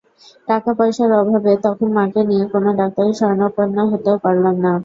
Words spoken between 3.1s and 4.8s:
শরণাপন্ন হতেও পারলাম না।